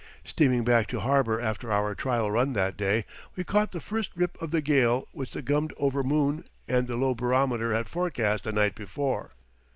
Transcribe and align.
Steaming 0.25 0.63
back 0.63 0.87
to 0.87 0.99
harbor 1.01 1.39
after 1.39 1.71
our 1.71 1.93
trial 1.93 2.31
run 2.31 2.53
that 2.53 2.75
day, 2.75 3.05
we 3.35 3.43
caught 3.43 3.71
the 3.71 3.79
first 3.79 4.09
rip 4.15 4.35
of 4.41 4.49
the 4.49 4.59
gale 4.59 5.07
which 5.11 5.29
the 5.29 5.43
gummed 5.43 5.73
over 5.77 6.01
moon 6.03 6.43
and 6.67 6.87
the 6.87 6.95
low 6.97 7.13
barometer 7.13 7.71
had 7.71 7.87
forecast 7.87 8.45
the 8.45 8.51
night 8.51 8.73
before. 8.73 9.33